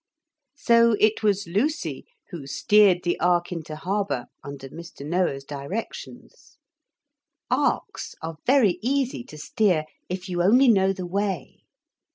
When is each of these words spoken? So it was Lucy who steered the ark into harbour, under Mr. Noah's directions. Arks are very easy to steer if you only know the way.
So 0.57 0.93
it 0.99 1.21
was 1.21 1.47
Lucy 1.47 2.07
who 2.31 2.47
steered 2.47 3.03
the 3.03 3.19
ark 3.19 3.51
into 3.51 3.75
harbour, 3.75 4.25
under 4.43 4.67
Mr. 4.67 5.05
Noah's 5.05 5.43
directions. 5.43 6.57
Arks 7.51 8.15
are 8.19 8.37
very 8.47 8.79
easy 8.81 9.23
to 9.25 9.37
steer 9.37 9.85
if 10.09 10.27
you 10.27 10.41
only 10.41 10.69
know 10.69 10.91
the 10.91 11.05
way. 11.05 11.59